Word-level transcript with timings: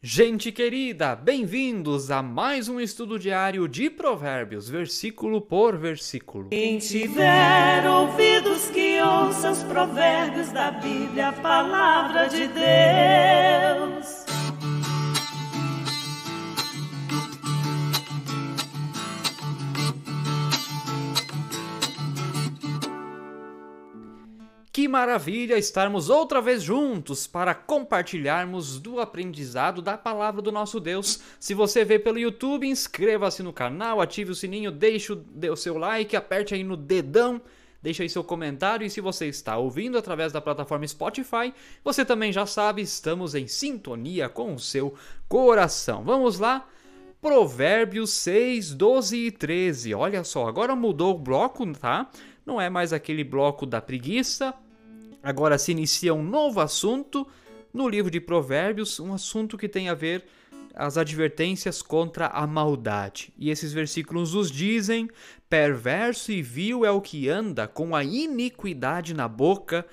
Gente 0.00 0.52
querida, 0.52 1.16
bem-vindos 1.16 2.08
a 2.08 2.22
mais 2.22 2.68
um 2.68 2.78
estudo 2.78 3.18
diário 3.18 3.66
de 3.66 3.90
Provérbios, 3.90 4.68
versículo 4.68 5.40
por 5.40 5.76
versículo. 5.76 6.50
Quem 6.50 6.78
tiver 6.78 7.84
ouvidos 7.84 8.70
que 8.70 9.02
ouça 9.02 9.50
os 9.50 9.64
provérbios 9.64 10.52
da 10.52 10.70
Bíblia, 10.70 11.30
a 11.30 11.32
palavra 11.32 12.28
de 12.28 12.46
Deus. 12.46 13.27
Que 24.78 24.86
maravilha 24.86 25.58
estarmos 25.58 26.08
outra 26.08 26.40
vez 26.40 26.62
juntos 26.62 27.26
para 27.26 27.52
compartilharmos 27.52 28.78
do 28.78 29.00
aprendizado 29.00 29.82
da 29.82 29.98
palavra 29.98 30.40
do 30.40 30.52
nosso 30.52 30.78
Deus. 30.78 31.20
Se 31.40 31.52
você 31.52 31.84
vê 31.84 31.98
pelo 31.98 32.16
YouTube, 32.16 32.64
inscreva-se 32.64 33.42
no 33.42 33.52
canal, 33.52 34.00
ative 34.00 34.30
o 34.30 34.36
sininho, 34.36 34.70
deixe 34.70 35.12
o 35.12 35.56
seu 35.56 35.76
like, 35.76 36.14
aperte 36.14 36.54
aí 36.54 36.62
no 36.62 36.76
dedão, 36.76 37.42
deixe 37.82 38.04
aí 38.04 38.08
seu 38.08 38.22
comentário 38.22 38.86
e 38.86 38.90
se 38.90 39.00
você 39.00 39.26
está 39.26 39.58
ouvindo 39.58 39.98
através 39.98 40.32
da 40.32 40.40
plataforma 40.40 40.86
Spotify, 40.86 41.52
você 41.82 42.04
também 42.04 42.30
já 42.32 42.46
sabe, 42.46 42.80
estamos 42.80 43.34
em 43.34 43.48
sintonia 43.48 44.28
com 44.28 44.54
o 44.54 44.60
seu 44.60 44.94
coração. 45.28 46.04
Vamos 46.04 46.38
lá? 46.38 46.68
Provérbios 47.20 48.10
6, 48.10 48.74
12 48.74 49.16
e 49.16 49.30
13. 49.32 49.92
Olha 49.92 50.22
só, 50.22 50.46
agora 50.46 50.76
mudou 50.76 51.16
o 51.16 51.18
bloco, 51.18 51.66
tá? 51.72 52.08
Não 52.46 52.60
é 52.60 52.70
mais 52.70 52.92
aquele 52.92 53.24
bloco 53.24 53.66
da 53.66 53.80
preguiça, 53.80 54.54
Agora 55.22 55.58
se 55.58 55.72
inicia 55.72 56.14
um 56.14 56.22
novo 56.22 56.60
assunto 56.60 57.26
no 57.72 57.88
livro 57.88 58.10
de 58.10 58.20
Provérbios, 58.20 58.98
um 59.00 59.12
assunto 59.12 59.58
que 59.58 59.68
tem 59.68 59.88
a 59.88 59.94
ver 59.94 60.24
as 60.74 60.96
advertências 60.96 61.82
contra 61.82 62.28
a 62.28 62.46
maldade. 62.46 63.32
E 63.36 63.50
esses 63.50 63.72
versículos 63.72 64.34
nos 64.34 64.50
dizem: 64.50 65.10
perverso 65.48 66.30
e 66.30 66.40
vil 66.40 66.84
é 66.84 66.90
o 66.90 67.00
que 67.00 67.28
anda 67.28 67.66
com 67.66 67.96
a 67.96 68.04
iniquidade 68.04 69.12
na 69.12 69.26
boca, 69.26 69.84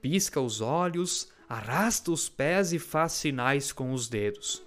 pisca 0.00 0.40
os 0.40 0.62
olhos, 0.62 1.28
arrasta 1.48 2.10
os 2.10 2.28
pés 2.28 2.72
e 2.72 2.78
faz 2.78 3.12
sinais 3.12 3.70
com 3.72 3.92
os 3.92 4.08
dedos. 4.08 4.62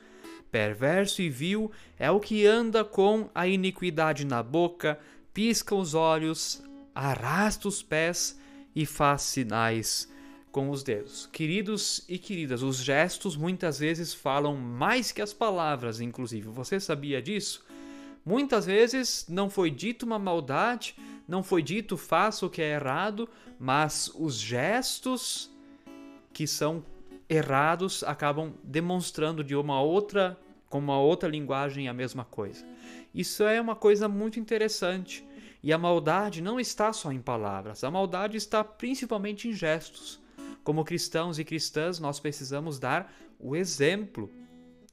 Perverso 0.52 1.24
e 1.24 1.30
vil 1.30 1.72
é 1.98 2.12
o 2.12 2.20
que 2.20 2.46
anda 2.46 2.84
com 2.86 3.28
a 3.34 3.48
iniquidade 3.48 4.24
na 4.24 4.44
boca, 4.44 5.00
pisca 5.34 5.74
os 5.74 5.96
olhos, 5.96 6.62
arrasta 6.94 7.68
os 7.68 7.82
pés 7.82 8.40
e 8.76 8.86
faz 8.86 9.24
sinais 9.24 10.13
com 10.54 10.70
os 10.70 10.84
dedos. 10.84 11.28
Queridos 11.34 12.06
e 12.08 12.20
queridas, 12.20 12.62
os 12.62 12.78
gestos 12.78 13.36
muitas 13.36 13.80
vezes 13.80 14.14
falam 14.14 14.56
mais 14.56 15.12
que 15.12 15.20
as 15.20 15.34
palavras, 15.34 16.00
inclusive. 16.00 16.48
Você 16.50 16.80
sabia 16.80 17.20
disso? 17.20 17.66
Muitas 18.24 18.68
vezes 18.68 19.26
não 19.28 19.50
foi 19.50 19.72
dito 19.72 20.06
uma 20.06 20.20
maldade, 20.20 20.96
não 21.28 21.42
foi 21.42 21.64
dito 21.64 21.98
faça 21.98 22.46
o 22.46 22.50
que 22.52 22.62
é 22.62 22.76
errado, 22.76 23.28
mas 23.60 24.12
os 24.14 24.38
gestos 24.38 25.52
que 26.32 26.46
são 26.46 26.86
errados 27.28 28.04
acabam 28.04 28.54
demonstrando 28.64 29.44
de 29.44 29.56
uma 29.56 29.82
outra 29.82 30.40
com 30.70 30.78
uma 30.78 31.00
outra 31.00 31.28
linguagem 31.30 31.88
a 31.88 31.94
mesma 31.94 32.26
coisa. 32.26 32.64
Isso 33.14 33.44
é 33.44 33.60
uma 33.60 33.76
coisa 33.76 34.08
muito 34.08 34.40
interessante. 34.40 35.28
E 35.64 35.74
a 35.74 35.78
maldade 35.80 36.42
não 36.42 36.60
está 36.60 36.94
só 36.94 37.12
em 37.12 37.22
palavras, 37.22 37.84
a 37.84 37.90
maldade 37.90 38.38
está 38.38 38.64
principalmente 38.64 39.48
em 39.48 39.54
gestos. 39.54 40.22
Como 40.64 40.86
cristãos 40.86 41.40
e 41.40 41.44
cristãs, 41.44 42.00
nós 42.00 42.20
precisamos 42.20 42.80
dar 42.80 43.14
o 43.40 43.56
exemplo, 43.56 44.32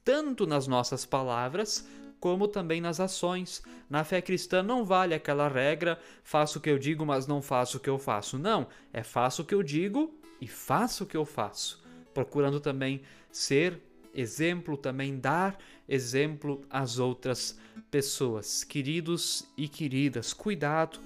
tanto 0.03 0.45
nas 0.45 0.67
nossas 0.67 1.05
palavras 1.05 1.87
como 2.19 2.47
também 2.47 2.79
nas 2.79 2.99
ações. 2.99 3.63
Na 3.89 4.03
fé 4.03 4.21
cristã 4.21 4.61
não 4.61 4.85
vale 4.85 5.13
aquela 5.13 5.47
regra: 5.47 5.99
faço 6.23 6.59
o 6.59 6.61
que 6.61 6.69
eu 6.69 6.77
digo, 6.77 7.05
mas 7.05 7.25
não 7.25 7.41
faço 7.41 7.77
o 7.77 7.79
que 7.79 7.89
eu 7.89 7.97
faço. 7.97 8.37
Não, 8.37 8.67
é 8.93 9.01
faço 9.01 9.41
o 9.41 9.45
que 9.45 9.55
eu 9.55 9.63
digo 9.63 10.13
e 10.39 10.47
faço 10.47 11.03
o 11.03 11.07
que 11.07 11.17
eu 11.17 11.25
faço. 11.25 11.81
Procurando 12.13 12.59
também 12.59 13.01
ser 13.31 13.81
exemplo, 14.13 14.75
também 14.77 15.17
dar 15.17 15.57
exemplo 15.87 16.63
às 16.69 16.99
outras 16.99 17.57
pessoas. 17.89 18.63
Queridos 18.63 19.47
e 19.57 19.67
queridas, 19.67 20.33
cuidado 20.33 20.99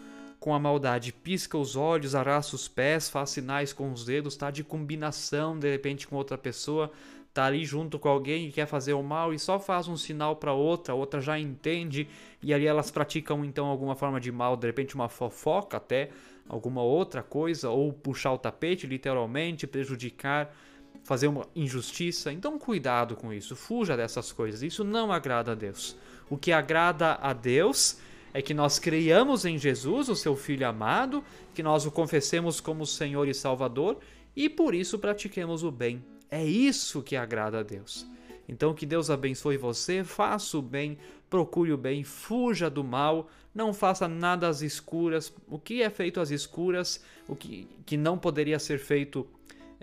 com 0.46 0.54
a 0.54 0.60
maldade. 0.60 1.12
Pisca 1.12 1.58
os 1.58 1.76
olhos, 1.76 2.14
arrasta 2.14 2.56
os 2.56 2.68
pés, 2.68 3.10
faz 3.10 3.32
sinais 3.32 3.74
com 3.74 3.92
os 3.92 4.06
dedos, 4.06 4.38
tá 4.38 4.52
de 4.52 4.64
combinação 4.64 5.58
de 5.58 5.72
repente 5.72 6.06
com 6.06 6.16
outra 6.16 6.38
pessoa, 6.38 6.92
tá 7.34 7.46
ali 7.46 7.66
junto 7.66 7.98
com 7.98 8.08
alguém 8.08 8.48
e 8.48 8.52
quer 8.52 8.68
fazer 8.68 8.94
o 8.94 9.02
mal 9.02 9.34
e 9.34 9.40
só 9.40 9.60
faz 9.60 9.88
um 9.88 9.98
sinal 9.98 10.36
para 10.36 10.54
outra, 10.54 10.94
a 10.94 10.96
outra 10.96 11.20
já 11.20 11.40
entende 11.40 12.08
e 12.44 12.54
ali 12.54 12.68
elas 12.68 12.92
praticam 12.92 13.44
então 13.44 13.66
alguma 13.66 13.96
forma 13.96 14.22
de 14.22 14.32
mal, 14.32 14.56
de 14.56 14.68
repente 14.68 14.94
uma 14.94 15.10
fofoca 15.10 15.78
até, 15.78 16.12
alguma 16.48 16.84
outra 16.84 17.24
coisa 17.24 17.72
ou 17.72 17.92
puxar 17.92 18.32
o 18.34 18.38
tapete 18.38 18.86
literalmente, 18.86 19.66
prejudicar 19.66 20.56
fazer 21.04 21.28
uma 21.28 21.48
injustiça. 21.56 22.32
Então, 22.32 22.58
cuidado 22.60 23.16
com 23.16 23.34
isso, 23.34 23.56
fuja 23.56 23.98
dessas 23.98 24.32
coisas. 24.32 24.64
Isso 24.64 24.84
não 24.84 25.12
agrada 25.12 25.52
a 25.52 25.56
Deus. 25.56 25.96
O 26.30 26.38
que 26.38 26.52
agrada 26.52 27.14
a 27.22 27.32
Deus 27.34 28.00
é 28.36 28.42
que 28.42 28.54
nós 28.54 28.78
creiamos 28.80 29.46
em 29.46 29.58
Jesus, 29.58 30.10
o 30.10 30.16
seu 30.16 30.36
Filho 30.36 30.68
amado, 30.68 31.24
que 31.54 31.64
nós 31.64 31.86
o 31.86 31.92
confessemos 31.92 32.60
como 32.60 32.86
Senhor 32.86 33.30
e 33.30 33.34
Salvador 33.34 33.98
e 34.36 34.50
por 34.50 34.76
isso 34.76 35.00
pratiquemos 35.00 35.64
o 35.64 35.72
bem. 35.72 36.04
É 36.30 36.44
isso 36.44 37.02
que 37.02 37.16
agrada 37.16 37.60
a 37.60 37.64
Deus. 37.64 38.06
Então, 38.46 38.74
que 38.74 38.86
Deus 38.86 39.10
abençoe 39.10 39.56
você, 39.56 40.04
faça 40.04 40.58
o 40.58 40.62
bem, 40.62 40.98
procure 41.30 41.72
o 41.72 41.78
bem, 41.78 42.04
fuja 42.04 42.70
do 42.70 42.84
mal, 42.84 43.30
não 43.54 43.74
faça 43.74 44.06
nada 44.06 44.50
às 44.50 44.62
escuras. 44.62 45.34
O 45.48 45.58
que 45.58 45.82
é 45.82 45.90
feito 45.90 46.20
às 46.20 46.30
escuras, 46.30 47.02
o 47.30 47.38
que, 47.38 47.70
que 47.86 47.96
não 47.96 48.18
poderia 48.18 48.60
ser 48.60 48.80
feito 48.80 49.26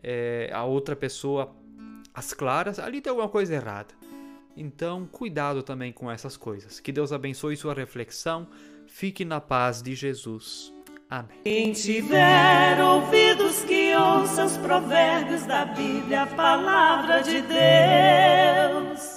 é, 0.03 0.51
a 0.53 0.63
outra 0.63 0.95
pessoa 0.95 1.57
às 2.13 2.35
claras, 2.35 2.79
ali 2.79 3.01
tem 3.01 3.09
alguma 3.09 3.31
coisa 3.31 3.55
errada. 3.55 3.95
Então, 4.57 5.07
cuidado 5.07 5.63
também 5.63 5.93
com 5.93 6.11
essas 6.11 6.37
coisas. 6.37 6.81
Que 6.81 6.93
Deus 6.93 7.13
abençoe 7.13 7.57
sua 7.57 7.75
reflexão. 7.75 8.47
Fique 8.87 9.25
na 9.25 9.41
paz 9.41 9.83
de 9.83 9.95
Jesus. 9.95 10.73
Amém. 11.09 11.39
Quem 11.45 11.73
tiver 11.73 12.83
ouvidos 12.83 13.65
que 13.65 13.95
ouça 13.95 14.47
os 14.47 14.57
provérbios 14.57 15.45
da 15.45 15.67
Bíblia, 15.67 16.23
a 16.23 16.27
palavra 16.27 17.21
de 17.21 17.43
Deus. 17.43 19.12